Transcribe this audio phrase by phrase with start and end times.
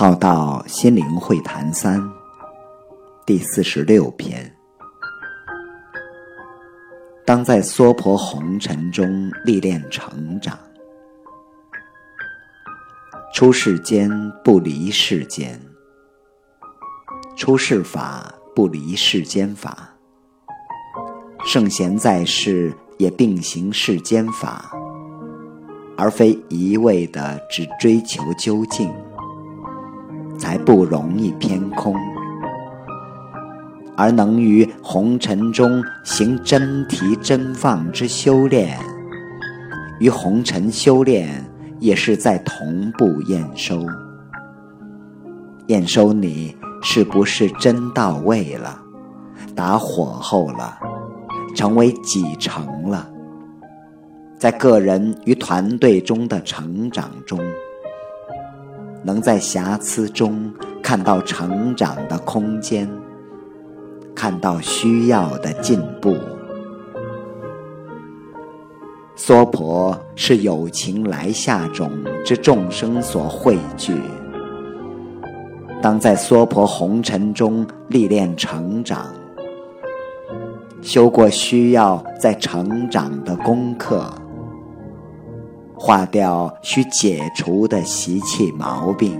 [0.00, 2.00] 浩道心灵会谈三
[3.26, 4.56] 第四十六篇。
[7.26, 10.56] 当在娑婆红尘中历练成长，
[13.34, 14.08] 出世间
[14.44, 15.60] 不离世间，
[17.36, 19.96] 出世法不离世间法，
[21.44, 24.70] 圣贤在世也并行世间法，
[25.96, 28.94] 而非一味的只追求究竟。
[30.38, 31.94] 才不容易偏空，
[33.96, 38.78] 而能于红尘中行真提真放之修炼，
[39.98, 41.44] 与红尘修炼
[41.80, 43.84] 也是在同步验收。
[45.66, 48.80] 验收你是不是真到位了，
[49.54, 50.78] 打火候了，
[51.54, 53.10] 成为几成了，
[54.38, 57.38] 在个人与团队中的成长中。
[59.08, 62.86] 能在瑕疵中看到成长的空间，
[64.14, 66.14] 看到需要的进步。
[69.16, 71.90] 娑婆是有情来下种
[72.22, 73.98] 之众生所汇聚。
[75.80, 79.06] 当在娑婆红尘中历练成长，
[80.82, 84.04] 修过需要在成长的功课。
[85.78, 89.18] 化掉需解除的习气毛病，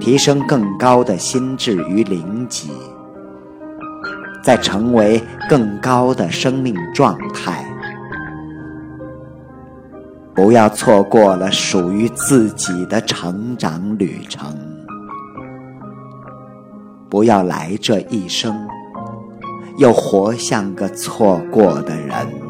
[0.00, 2.70] 提升更高的心智与灵极，
[4.42, 7.64] 再成为更高的生命状态。
[10.34, 14.56] 不要错过了属于自己的成长旅程，
[17.08, 18.66] 不要来这一生
[19.76, 22.49] 又活像个错过的人。